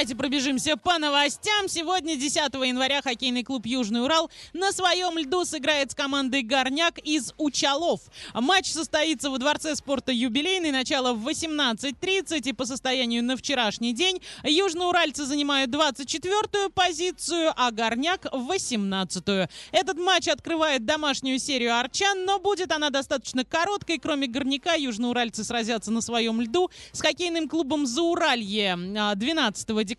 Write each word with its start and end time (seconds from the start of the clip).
давайте 0.00 0.16
пробежимся 0.16 0.78
по 0.78 0.96
новостям. 0.96 1.68
Сегодня, 1.68 2.16
10 2.16 2.54
января, 2.54 3.02
хоккейный 3.02 3.44
клуб 3.44 3.66
«Южный 3.66 4.02
Урал» 4.02 4.30
на 4.54 4.72
своем 4.72 5.18
льду 5.18 5.44
сыграет 5.44 5.90
с 5.90 5.94
командой 5.94 6.40
«Горняк» 6.40 6.98
из 7.00 7.34
Учалов. 7.36 8.00
Матч 8.32 8.72
состоится 8.72 9.28
во 9.28 9.36
Дворце 9.36 9.76
спорта 9.76 10.10
«Юбилейный». 10.10 10.70
Начало 10.70 11.12
в 11.12 11.28
18.30 11.28 12.48
и 12.48 12.52
по 12.54 12.64
состоянию 12.64 13.22
на 13.22 13.36
вчерашний 13.36 13.92
день 13.92 14.22
южноуральцы 14.42 15.26
занимают 15.26 15.70
24-ю 15.70 16.70
позицию, 16.70 17.52
а 17.54 17.70
«Горняк»— 17.70 18.24
18-ю. 18.32 19.48
Этот 19.70 19.98
матч 19.98 20.28
открывает 20.28 20.86
домашнюю 20.86 21.38
серию 21.38 21.78
арчан, 21.78 22.24
но 22.24 22.38
будет 22.38 22.72
она 22.72 22.88
достаточно 22.88 23.44
короткой. 23.44 23.98
Кроме 23.98 24.28
«Горняка», 24.28 24.72
южноуральцы 24.76 25.44
сразятся 25.44 25.90
на 25.90 26.00
своем 26.00 26.40
льду 26.40 26.70
с 26.92 27.02
хоккейным 27.02 27.50
клубом 27.50 27.84
«Зауралье» 27.84 28.78
12 29.14 29.66
декабря, 29.66 29.89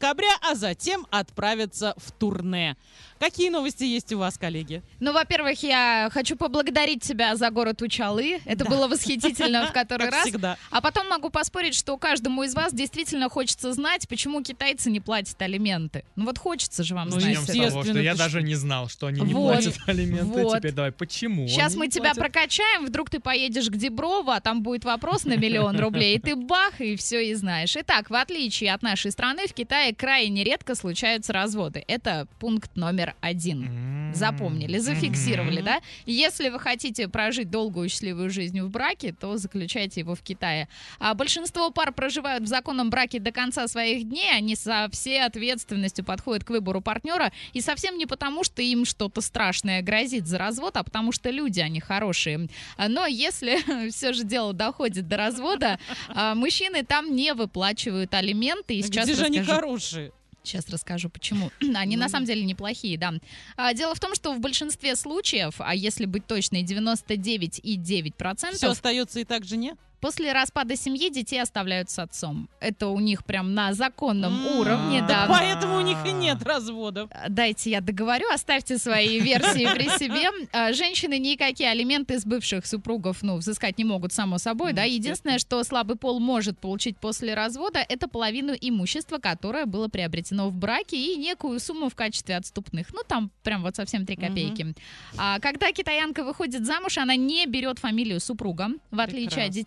а 0.42 0.56
затем 0.56 1.06
отправятся 1.12 1.94
в 1.98 2.12
турне. 2.12 2.76
Какие 3.20 3.50
новости 3.50 3.84
есть 3.84 4.12
у 4.14 4.18
вас, 4.18 4.38
коллеги? 4.38 4.82
Ну, 5.00 5.14
во-первых, 5.14 5.62
я 5.62 6.10
хочу 6.12 6.36
поблагодарить 6.36 7.04
тебя 7.04 7.36
за 7.36 7.52
город 7.52 7.82
Учалы. 7.84 8.40
Это 8.46 8.66
было 8.66 8.88
восхитительно 8.88 9.68
в 9.68 9.74
который 9.74 10.06
Как 10.08 10.12
раз. 10.14 10.24
всегда. 10.24 10.58
А 10.72 10.82
потом 10.82 11.08
могу 11.08 11.30
поспорить, 11.30 11.76
что 11.76 11.98
каждому 11.98 12.44
из 12.44 12.56
вас 12.56 12.74
действительно 12.74 13.30
хочется 13.30 13.74
знать, 13.74 14.08
почему 14.08 14.42
китайцы 14.42 14.90
не 14.90 15.00
платят 15.00 15.40
алименты. 15.42 16.04
Ну 16.16 16.26
вот 16.26 16.38
хочется 16.40 16.84
же 16.84 16.96
вам 16.96 17.10
Ну, 17.10 17.20
знать. 17.20 17.26
Начнем 17.38 17.42
с 17.42 17.50
это. 17.50 17.54
того, 17.54 17.70
что 17.70 17.78
Естественно, 17.80 18.04
я 18.04 18.16
даже 18.16 18.42
не 18.42 18.56
знал, 18.56 18.90
что 18.90 19.08
они 19.08 19.22
не 19.22 19.34
Вот, 19.34 19.54
платят 19.54 19.76
алименты. 19.88 20.42
вот. 20.44 20.58
Теперь 20.58 20.72
давай, 20.72 20.92
почему? 20.92 21.48
Сейчас 21.48 21.76
мы 21.76 21.88
тебя 21.90 22.14
платят? 22.16 22.20
прокачаем, 22.34 22.86
вдруг 22.86 23.10
ты 23.10 23.20
поедешь 23.20 23.68
к 23.68 23.76
Деброво, 23.78 24.36
а 24.38 24.42
там 24.42 24.64
будет 24.64 24.84
вопрос 24.84 25.26
на 25.26 25.38
миллион 25.38 25.80
рублей, 25.80 26.16
и 26.16 26.20
ты 26.20 26.36
бах, 26.36 26.82
и 26.82 26.96
все 26.96 27.30
и 27.30 27.34
знаешь. 27.36 27.76
Итак, 27.78 28.10
в 28.10 28.16
отличие 28.16 28.74
от 28.74 28.82
нашей 28.82 29.12
страны, 29.12 29.48
в 29.48 29.54
Китае 29.54 29.81
крайне 29.98 30.44
редко 30.44 30.76
случаются 30.76 31.34
разводы. 31.34 31.84
Это 31.88 32.28
пункт 32.40 32.76
номер 32.76 33.16
один. 33.22 34.12
Запомнили, 34.14 34.78
зафиксировали, 34.78 35.62
да? 35.62 35.80
Если 36.06 36.50
вы 36.50 36.60
хотите 36.60 37.08
прожить 37.08 37.50
долгую 37.50 37.86
и 37.86 37.90
счастливую 37.90 38.30
жизнь 38.30 38.60
в 38.62 38.70
браке, 38.70 39.14
то 39.18 39.38
заключайте 39.38 40.02
его 40.02 40.16
в 40.16 40.22
Китае. 40.22 40.68
А 41.00 41.14
большинство 41.14 41.72
пар 41.72 41.94
проживают 41.94 42.44
в 42.44 42.48
законном 42.48 42.90
браке 42.90 43.20
до 43.20 43.32
конца 43.32 43.68
своих 43.68 44.08
дней, 44.08 44.30
они 44.36 44.56
со 44.56 44.90
всей 44.92 45.24
ответственностью 45.24 46.04
подходят 46.04 46.44
к 46.44 46.50
выбору 46.50 46.82
партнера, 46.82 47.32
и 47.54 47.62
совсем 47.62 47.98
не 47.98 48.06
потому, 48.06 48.44
что 48.44 48.62
им 48.62 48.84
что-то 48.86 49.22
страшное 49.22 49.82
грозит 49.82 50.28
за 50.28 50.38
развод, 50.38 50.76
а 50.78 50.84
потому 50.84 51.12
что 51.14 51.30
люди, 51.30 51.60
они 51.62 51.80
хорошие. 51.80 52.48
А, 52.78 52.90
Но 52.90 53.06
если 53.06 53.90
все 53.92 54.14
же 54.14 54.24
дело 54.24 54.54
доходит 54.54 55.08
до 55.08 55.18
развода, 55.18 55.80
а, 56.10 56.36
мужчины 56.36 56.84
там 56.84 57.16
не 57.16 57.34
выплачивают 57.34 58.14
алименты. 58.14 58.76
И 58.76 58.82
сейчас 58.84 59.06
Где 59.06 59.16
же 59.16 59.24
они 59.26 59.40
расскажу- 59.40 59.62
хорошие? 59.72 60.12
Сейчас 60.44 60.68
расскажу, 60.70 61.10
почему. 61.10 61.52
Они 61.76 61.96
на 61.98 62.06
Ну. 62.06 62.10
самом 62.12 62.26
деле 62.26 62.44
неплохие, 62.44 62.98
да. 62.98 63.14
А, 63.58 63.74
Дело 63.76 63.94
в 63.94 64.00
том, 64.00 64.16
что 64.16 64.34
в 64.34 64.40
большинстве 64.40 64.96
случаев, 64.96 65.56
а 65.60 65.76
если 65.76 66.06
быть 66.06 66.26
точной, 66.26 66.64
99,9%, 66.64 68.54
Все 68.56 68.70
остается 68.70 69.20
и 69.20 69.24
так 69.24 69.46
жене? 69.46 69.76
После 70.02 70.34
распада 70.34 70.76
семьи 70.76 71.10
детей 71.10 71.42
оставляют 71.42 71.90
с 71.90 72.00
отцом. 72.00 72.50
Это 72.60 72.88
у 72.88 73.00
них 73.00 73.24
прям 73.24 73.54
на 73.54 73.74
законном 73.74 74.34
М, 74.34 74.58
уровне, 74.58 75.06
да. 75.08 75.28
Поэтому 75.30 75.78
у 75.78 75.82
них 75.82 75.98
и 76.06 76.12
нет 76.12 76.42
разводов. 76.44 77.10
А, 77.14 77.30
Дайте 77.30 77.70
я 77.70 77.82
договорю, 77.82 78.26
оставьте 78.34 78.78
свои 78.78 79.20
версии 79.20 79.72
при 79.74 79.88
себе. 79.98 80.30
А, 80.52 80.74
Женщины 80.82 81.20
никакие 81.20 81.70
алименты 81.70 82.20
с 82.20 82.26
бывших 82.26 82.66
супругов, 82.66 83.22
ну, 83.22 83.38
взыскать 83.38 83.78
не 83.78 83.84
могут, 83.86 84.12
само 84.12 84.38
собой, 84.40 84.74
да. 84.74 84.84
Единственное, 84.84 85.38
что 85.40 85.64
слабый 85.64 85.96
пол 85.96 86.20
может 86.20 86.58
получить 86.60 86.98
после 86.98 87.34
развода, 87.36 87.80
это 87.88 88.08
половину 88.08 88.54
имущества, 88.60 89.20
которое 89.20 89.66
было 89.66 89.88
приобретено 89.88 90.50
в 90.50 90.56
браке, 90.56 90.98
и 90.98 91.16
некую 91.18 91.60
сумму 91.60 91.90
в 91.90 91.96
качестве 91.96 92.36
отступных. 92.38 92.88
Ну, 92.94 93.02
там 93.08 93.32
прям 93.44 93.62
вот 93.62 93.76
совсем 93.76 94.06
3 94.06 94.16
Мгм. 94.18 94.28
копейки. 94.28 94.76
А 95.18 95.40
когда 95.40 95.72
китаянка 95.72 96.24
выходит 96.24 96.66
замуж, 96.66 96.98
она 96.98 97.16
не 97.16 97.46
берет 97.46 97.78
фамилию 97.80 98.20
супруга, 98.20 98.70
в 98.90 99.00
отличие 99.00 99.46
от 99.46 99.54
Прекрасно. 99.54 99.62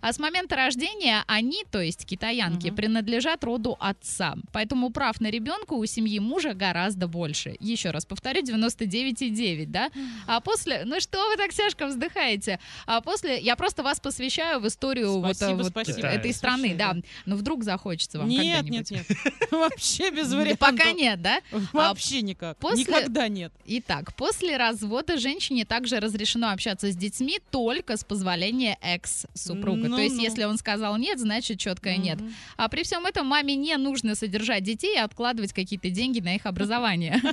А 0.00 0.12
с 0.12 0.18
момента 0.18 0.56
рождения 0.56 1.24
они, 1.26 1.64
то 1.70 1.80
есть 1.80 2.04
китаянки, 2.06 2.68
Мгм. 2.68 2.76
принадлежат 2.76 3.44
роду 3.44 3.76
отца. 3.80 4.34
Поэтому 4.52 4.90
прав 4.90 5.20
на 5.20 5.28
ребенка 5.30 5.74
у 5.74 5.84
семьи 5.86 6.18
мужа 6.18 6.54
гораздо 6.54 7.06
больше. 7.08 7.56
Еще 7.60 7.90
раз 7.90 8.04
повторю, 8.06 8.42
99,9, 8.42 9.66
да? 9.66 9.90
А 10.26 10.40
после... 10.40 10.82
Ну 10.84 11.00
что 11.00 11.28
вы 11.28 11.36
так 11.36 11.52
тяжко 11.52 11.86
вздыхаете? 11.86 12.58
А 12.86 13.00
после... 13.00 13.38
Я 13.40 13.56
просто 13.56 13.82
вас 13.82 14.00
посвящаю 14.00 14.60
в 14.60 14.66
историю 14.68 15.20
вот, 15.20 15.36
Спасибо, 15.36 15.56
вот 15.58 15.66
спасибо. 15.68 16.06
этой 16.08 16.32
страны, 16.32 16.74
да. 16.74 16.96
Но 17.26 17.36
вдруг 17.36 17.64
захочется 17.64 18.18
вам 18.18 18.28
Нет, 18.28 18.56
когда-нибудь. 18.64 18.90
нет, 18.90 19.08
нет. 19.08 19.18
Вообще 19.50 20.10
без 20.10 20.30
Ну, 20.30 20.38
вариантов. 20.38 20.58
Пока 20.58 20.92
нет, 20.92 21.20
да? 21.22 21.40
Вообще 21.72 22.22
никак. 22.22 22.58
после- 22.58 22.84
Никогда 22.84 23.28
нет. 23.28 23.52
Итак, 23.66 24.14
после 24.14 24.56
развода 24.56 25.18
женщине 25.18 25.64
также 25.64 26.00
разрешено 26.00 26.50
общаться 26.50 26.90
с 26.90 26.96
детьми 26.96 27.38
только 27.50 27.96
с 27.96 28.04
позволения 28.04 28.78
экс-супруга. 28.80 29.63
То 29.64 29.98
есть, 29.98 30.14
Ну-ну. 30.16 30.22
если 30.22 30.44
он 30.44 30.58
сказал 30.58 30.96
нет, 30.96 31.18
значит 31.18 31.58
четкое 31.58 31.96
нет. 31.96 32.20
Мгм. 32.20 32.32
А 32.56 32.68
при 32.68 32.82
всем 32.82 33.06
этом 33.06 33.26
маме 33.26 33.54
не 33.56 33.76
нужно 33.76 34.14
содержать 34.14 34.62
детей 34.62 34.96
и 34.96 34.98
откладывать 34.98 35.52
какие-то 35.52 35.90
деньги 35.90 36.20
на 36.20 36.34
их 36.36 36.46
образование. 36.46 37.20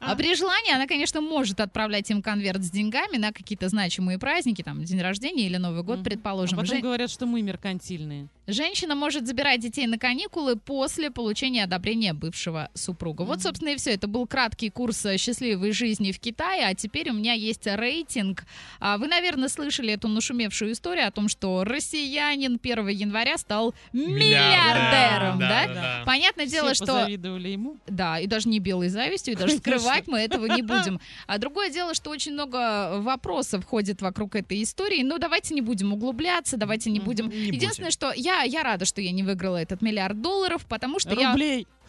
А 0.00 0.16
при 0.16 0.34
желании 0.34 0.72
она, 0.74 0.86
конечно, 0.86 1.20
может 1.20 1.60
отправлять 1.60 2.10
им 2.10 2.22
конверт 2.22 2.62
с 2.62 2.70
деньгами 2.70 3.18
на 3.18 3.30
какие-то 3.32 3.68
значимые 3.68 4.18
праздники, 4.18 4.62
там, 4.62 4.82
день 4.82 5.00
рождения 5.02 5.44
или 5.46 5.56
Новый 5.58 5.82
год, 5.82 5.96
Мгм. 5.98 6.04
предположим. 6.04 6.58
А 6.58 6.62
потом 6.62 6.80
говорят, 6.80 7.10
что 7.10 7.26
мы 7.26 7.42
меркантильные. 7.42 8.28
Женщина 8.48 8.94
может 8.94 9.26
забирать 9.26 9.60
детей 9.60 9.86
на 9.86 9.98
каникулы 9.98 10.56
после 10.56 11.10
получения 11.10 11.64
одобрения 11.64 12.14
бывшего 12.14 12.70
супруга. 12.72 13.22
Вот, 13.22 13.42
собственно, 13.42 13.68
и 13.68 13.76
все. 13.76 13.92
Это 13.92 14.08
был 14.08 14.26
краткий 14.26 14.70
курс 14.70 15.04
э, 15.04 15.18
счастливой 15.18 15.72
жизни 15.72 16.12
в 16.12 16.18
Китае, 16.18 16.64
а 16.64 16.74
теперь 16.74 17.10
у 17.10 17.12
меня 17.12 17.34
есть 17.34 17.66
рейтинг. 17.66 18.44
А, 18.80 18.96
Вы, 18.96 19.08
наверное, 19.08 19.50
слышали 19.50 19.92
эту 19.92 20.08
нашумевшую 20.08 20.72
историю 20.72 21.08
о 21.08 21.10
том, 21.10 21.28
что 21.28 21.62
россиянин 21.62 22.58
1 22.62 22.88
января 22.88 23.36
стал 23.36 23.74
миллиардером, 23.92 25.38
да? 25.40 25.66
Да, 25.66 25.74
да. 25.74 26.02
Понятное 26.06 26.46
дело, 26.46 26.72
Все 26.72 26.84
что... 26.84 26.94
позавидовали 26.94 27.48
ему. 27.50 27.76
Да, 27.86 28.18
и 28.18 28.26
даже 28.26 28.48
не 28.48 28.60
белой 28.60 28.88
завистью, 28.88 29.34
и 29.34 29.36
даже 29.36 29.58
скрывать 29.58 30.06
мы 30.06 30.20
этого 30.20 30.46
не 30.46 30.62
будем. 30.62 31.00
А 31.26 31.36
другое 31.36 31.68
дело, 31.68 31.92
что 31.94 32.10
очень 32.10 32.32
много 32.32 33.00
вопросов 33.00 33.64
ходит 33.66 34.00
вокруг 34.00 34.36
этой 34.36 34.62
истории. 34.62 35.02
Ну, 35.02 35.18
давайте 35.18 35.52
не 35.54 35.60
будем 35.60 35.92
углубляться, 35.92 36.56
давайте 36.56 36.90
не 36.90 37.00
будем. 37.00 37.28
Единственное, 37.28 37.90
что 37.90 38.12
я, 38.16 38.37
я 38.42 38.62
рада, 38.62 38.84
что 38.84 39.00
я 39.00 39.10
не 39.12 39.22
выиграла 39.22 39.56
этот 39.56 39.82
миллиард 39.82 40.20
долларов, 40.20 40.64
потому 40.66 40.98
что 40.98 41.10
я... 41.22 41.32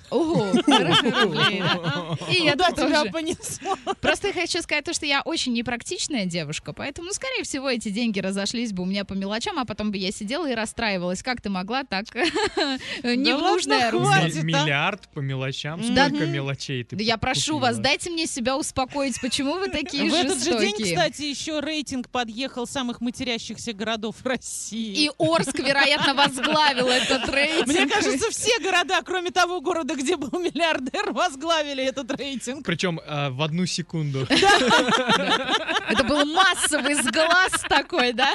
Ого, 0.09 0.51
хорошо, 0.65 1.23
рублей, 1.23 1.61
да. 1.61 2.17
И 2.31 2.43
я 2.43 2.53
Куда 2.53 2.71
тебя 2.71 2.99
тоже. 2.99 3.11
понесло? 3.11 3.75
Просто 4.01 4.27
я 4.27 4.33
хочу 4.33 4.61
сказать 4.61 4.85
то, 4.85 4.93
что 4.93 5.05
я 5.05 5.21
очень 5.21 5.53
непрактичная 5.53 6.25
девушка, 6.25 6.73
поэтому, 6.73 7.07
ну, 7.07 7.13
скорее 7.13 7.43
всего, 7.43 7.69
эти 7.69 7.89
деньги 7.89 8.19
разошлись 8.19 8.71
бы 8.73 8.83
у 8.83 8.85
меня 8.85 9.05
по 9.05 9.13
мелочам, 9.13 9.59
а 9.59 9.65
потом 9.65 9.91
бы 9.91 9.97
я 9.97 10.11
сидела 10.11 10.49
и 10.49 10.55
расстраивалась. 10.55 11.21
Как 11.23 11.41
ты 11.41 11.49
могла 11.49 11.83
так 11.83 12.05
не 13.03 13.33
в 13.35 13.39
нужное 13.39 13.91
русло? 13.91 14.15
Миллиард 14.43 15.07
по 15.09 15.19
мелочам. 15.19 15.83
Сколько 15.83 16.25
мелочей 16.25 16.83
ты 16.83 16.95
я 17.03 17.17
прошу 17.17 17.59
вас, 17.59 17.77
дайте 17.77 18.09
мне 18.09 18.25
себя 18.27 18.57
успокоить. 18.57 19.19
Почему 19.21 19.55
вы 19.55 19.69
такие 19.69 20.09
В 20.09 20.13
этот 20.13 20.39
же 20.43 20.51
день, 20.59 20.71
жестокие? 20.75 20.95
кстати, 20.95 21.21
еще 21.23 21.59
рейтинг 21.59 22.09
подъехал 22.09 22.67
самых 22.67 23.01
матерящихся 23.01 23.73
городов 23.73 24.15
России. 24.23 25.05
И 25.05 25.11
Орск, 25.17 25.57
вероятно, 25.59 26.13
возглавил 26.13 26.87
этот 26.87 27.27
рейтинг. 27.29 27.67
Мне 27.67 27.87
кажется, 27.87 28.29
все 28.31 28.59
города, 28.59 29.01
кроме 29.03 29.31
того 29.31 29.61
города, 29.61 29.88
где 29.95 30.15
был 30.15 30.39
миллиардер, 30.39 31.11
возглавили 31.13 31.83
этот 31.83 32.11
рейтинг. 32.11 32.65
Причем 32.65 32.99
э, 32.99 33.29
в 33.29 33.41
одну 33.41 33.65
секунду. 33.65 34.27
Это 34.29 36.03
был 36.03 36.25
массовый 36.25 36.95
сглаз 36.95 37.51
такой, 37.67 38.13
да? 38.13 38.33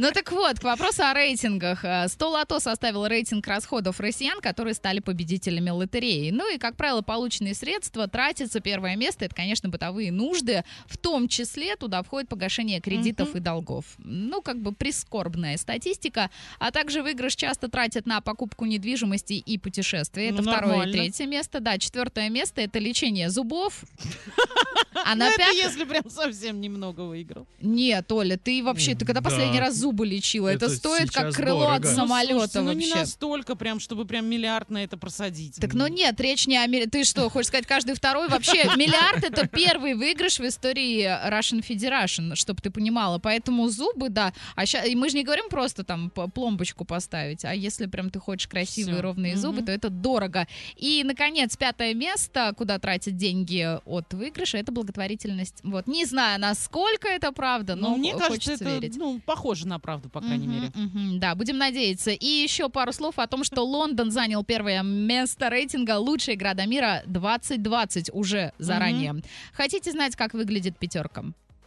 Ну 0.00 0.10
так 0.12 0.32
вот, 0.32 0.58
к 0.58 0.64
вопросу 0.64 1.02
о 1.02 1.12
рейтингах. 1.12 1.84
Э, 1.84 2.08
100 2.08 2.30
лото 2.30 2.58
составил 2.58 3.06
рейтинг 3.06 3.46
расходов 3.46 4.00
россиян, 4.00 4.40
которые 4.40 4.72
стали 4.72 5.00
победителями 5.00 5.68
лотереи. 5.68 6.30
Ну 6.30 6.50
и, 6.50 6.56
как 6.56 6.74
правило, 6.76 7.02
полученные 7.02 7.54
средства 7.54 8.08
тратятся. 8.08 8.60
Первое 8.60 8.96
место— 8.96 9.24
это, 9.26 9.34
конечно, 9.34 9.68
бытовые 9.68 10.10
нужды. 10.10 10.64
В 10.86 10.96
том 10.96 11.28
числе 11.28 11.76
туда 11.76 12.02
входит 12.02 12.30
погашение 12.30 12.80
кредитов 12.80 13.36
и 13.36 13.40
долгов. 13.40 13.84
Ну, 13.98 14.40
как 14.40 14.62
бы 14.62 14.72
прискорбная 14.72 15.58
статистика. 15.58 16.30
А 16.58 16.70
также 16.70 17.02
выигрыш 17.02 17.36
часто 17.36 17.68
тратят 17.68 18.06
на 18.06 18.22
покупку 18.22 18.64
недвижимости 18.64 19.34
и 19.34 19.58
путешествия. 19.58 20.30
Это 20.30 20.40
Ну, 20.40 20.50
второе 20.50 20.86
и 20.86 20.92
третье 20.92 21.26
место. 21.26 21.60
Да, 21.60 21.76
четвертое 21.76 22.30
место— 22.30 22.60
это 22.62 22.78
лечение 22.78 23.28
зубов. 23.28 23.84
А 25.04 25.14
Ну, 25.14 25.20
на 25.20 25.28
это 25.28 25.38
пятом... 25.38 25.56
если 25.56 25.84
прям 25.84 26.10
совсем 26.10 26.60
немного 26.60 27.02
выиграл. 27.02 27.46
Нет, 27.60 28.10
Оля, 28.12 28.36
ты 28.36 28.62
вообще, 28.62 28.94
ты 28.94 29.04
когда 29.04 29.20
Да, 29.20 29.30
последний 29.30 29.60
раз 29.60 29.76
зубы 29.90 30.06
лечила. 30.06 30.48
Это, 30.48 30.66
Это 30.66 30.74
стоит 30.76 31.10
как 31.10 31.34
крыло 31.34 31.70
от 31.70 31.82
дорого. 31.82 31.88
Ну, 31.88 31.94
самолета 31.94 32.32
слушайте, 32.34 32.60
ну 32.60 32.72
не 32.72 32.86
вообще. 32.86 32.98
настолько 33.00 33.56
прям, 33.56 33.80
чтобы 33.80 34.04
прям 34.04 34.26
миллиард 34.26 34.70
на 34.70 34.84
это 34.84 34.96
просадить. 34.96 35.56
Так, 35.56 35.74
ну 35.74 35.86
нет, 35.88 36.20
речь 36.20 36.46
не 36.46 36.56
о... 36.56 36.66
Ты 36.88 37.04
что, 37.04 37.28
хочешь 37.28 37.48
сказать, 37.48 37.66
каждый 37.66 37.94
второй? 37.94 38.28
Вообще, 38.28 38.64
миллиард— 38.76 39.24
это 39.30 39.48
первый 39.48 39.94
выигрыш 39.94 40.38
в 40.38 40.46
истории 40.46 41.04
Russian 41.28 41.64
Federation, 41.66 42.36
чтобы 42.36 42.60
ты 42.62 42.70
понимала. 42.70 43.18
Поэтому 43.18 43.68
зубы, 43.68 44.08
да. 44.08 44.32
А 44.54 44.64
ща- 44.66 44.84
и 44.84 44.94
мы 44.94 45.08
же 45.10 45.16
не 45.16 45.24
говорим 45.24 45.48
просто 45.48 45.82
там 45.82 46.10
пломбочку 46.10 46.84
поставить, 46.84 47.44
а 47.44 47.52
если 47.54 47.86
прям 47.86 48.10
ты 48.10 48.20
хочешь 48.20 48.46
красивые 48.46 48.94
Всё. 48.94 49.02
ровные 49.02 49.36
зубы, 49.36 49.58
Мгм. 49.58 49.66
то 49.66 49.72
это 49.72 49.90
дорого. 49.90 50.46
И, 50.76 51.02
наконец, 51.04 51.56
пятое 51.56 51.94
место, 51.94 52.54
куда 52.56 52.78
тратят 52.78 53.16
деньги 53.16 53.78
от 53.84 54.14
выигрыша, 54.14 54.58
это 54.58 54.70
благотворительность. 54.72 55.56
Вот. 55.64 55.86
Не 55.88 56.04
знаю, 56.04 56.38
насколько 56.40 57.08
это 57.08 57.32
правда, 57.32 57.74
но 57.74 57.90
Но 57.90 57.96
мне 57.96 58.12
кажется, 58.12 58.30
хочется 58.30 58.52
это 58.64 58.64
верить. 58.64 58.96
ну, 58.96 59.20
похоже 59.26 59.66
на 59.66 59.78
правду, 59.80 60.08
по 60.08 60.20
крайней 60.20 60.46
Мгм, 60.46 60.54
мере. 60.56 60.72
мгм, 60.74 61.18
да, 61.20 61.34
будем 61.34 61.58
надеяться. 61.58 62.10
И 62.10 62.26
еще 62.26 62.68
пару 62.68 62.92
слов 62.92 63.18
о 63.18 63.26
том, 63.26 63.44
что 63.44 63.62
Лондон 63.62 64.10
занял 64.10 64.44
первое 64.44 64.82
место 64.82 65.48
рейтинга 65.48 65.98
«Лучшие 65.98 66.36
города 66.36 66.66
мира 66.66 67.02
2020» 67.06 68.10
уже 68.12 68.52
заранее. 68.58 69.16
Хотите 69.52 69.90
знать, 69.92 70.16
как 70.16 70.34
выглядит 70.34 70.78
пятерка? 70.78 71.24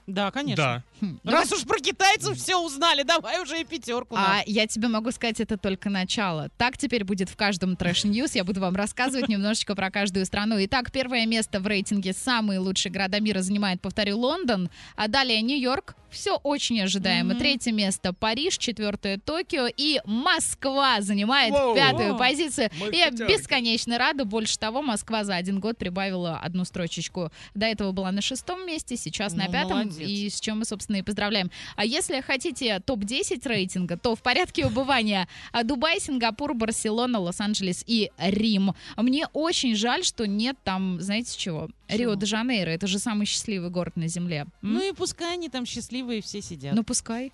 Да, 0.07 0.31
конечно. 0.31 0.83
Да. 1.01 1.05
Хм, 1.07 1.19
Раз 1.23 1.51
уж 1.53 1.63
про 1.63 1.79
китайцев 1.79 2.37
все 2.37 2.57
узнали, 2.59 3.03
давай 3.03 3.41
уже 3.41 3.61
и 3.61 3.63
пятерку. 3.63 4.15
нам. 4.15 4.25
А 4.25 4.41
я 4.45 4.67
тебе 4.67 4.87
могу 4.87 5.11
сказать, 5.11 5.39
это 5.39 5.57
только 5.57 5.89
начало. 5.89 6.49
Так 6.57 6.77
теперь 6.77 7.03
будет 7.03 7.29
в 7.29 7.35
каждом 7.35 7.75
трэш 7.75 8.03
ньюс. 8.03 8.35
Я 8.35 8.43
буду 8.43 8.59
вам 8.61 8.75
рассказывать 8.75 9.27
немножечко 9.29 9.75
про 9.75 9.89
каждую 9.91 10.25
страну. 10.25 10.55
Итак, 10.59 10.91
первое 10.91 11.25
место 11.25 11.59
в 11.59 11.67
рейтинге 11.67 12.13
«Самые 12.13 12.59
лучшие 12.59 12.91
города 12.91 13.19
мира» 13.19 13.41
занимает, 13.41 13.81
повторю, 13.81 14.17
Лондон, 14.19 14.69
а 14.95 15.07
далее 15.07 15.41
Нью-Йорк. 15.41 15.95
Все 16.09 16.35
очень 16.43 16.79
ожидаемо. 16.79 17.31
Мгм. 17.31 17.39
Третье 17.39 17.71
место 17.71 18.13
Париж, 18.13 18.57
четвертое 18.59 19.17
Токио 19.17 19.67
и 19.75 19.99
Москва 20.05 21.01
занимает 21.01 21.51
Воу. 21.51 21.73
пятую 21.75 22.09
Воу. 22.09 22.19
позицию. 22.19 22.69
Мы 22.79 22.91
в 22.91 22.93
Я 22.93 23.09
пятерке. 23.09 23.35
бесконечно 23.37 23.97
рада. 23.97 24.23
Больше 24.23 24.59
того, 24.59 24.83
Москва 24.83 25.23
за 25.23 25.35
один 25.35 25.59
год 25.59 25.75
прибавила 25.77 26.37
одну 26.37 26.65
строчечку. 26.65 27.31
До 27.55 27.65
этого 27.65 27.91
была 27.93 28.11
на 28.11 28.21
шестом 28.21 28.65
месте, 28.67 28.95
сейчас 28.95 29.33
на 29.33 29.45
Ну, 29.45 29.51
пятом. 29.51 29.89
Молодец. 29.93 30.09
И 30.09 30.29
с 30.29 30.39
чем 30.39 30.59
мы, 30.59 30.65
собственно, 30.65 30.97
и 30.97 31.01
поздравляем. 31.01 31.49
А 31.75 31.85
если 31.85 32.21
хотите 32.21 32.79
топ-10 32.79 33.41
рейтинга, 33.47 33.97
то 33.97 34.15
в 34.15 34.21
порядке 34.21 34.65
убывания 34.65 35.27
а, 35.51 35.63
Дубай, 35.63 35.99
Сингапур, 35.99 36.53
Барселона, 36.53 37.19
Лос-Анджелес 37.19 37.83
и 37.87 38.11
Рим. 38.17 38.73
Мне 38.97 39.27
очень 39.33 39.75
жаль, 39.75 40.03
что 40.03 40.25
нет 40.27 40.57
там, 40.63 40.99
знаете 41.01 41.37
чего? 41.37 41.67
Чего? 41.87 41.97
Рио-де-Жанейро. 42.13 42.69
Это 42.69 42.87
же 42.87 42.97
самый 42.99 43.25
счастливый 43.25 43.69
город 43.69 43.95
на 43.97 44.07
Земле. 44.07 44.47
М? 44.63 44.73
Ну 44.73 44.89
и 44.89 44.93
пускай 44.93 45.33
они 45.33 45.49
там 45.49 45.65
счастливые 45.65 46.21
все 46.21 46.41
сидят. 46.41 46.73
Ну, 46.73 46.83
пускай. 46.83 47.31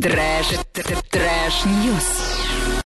Trash, 0.00 0.46
t- 0.72 0.82
t- 0.82 0.96
trash, 1.10 1.64
news. 1.64 2.43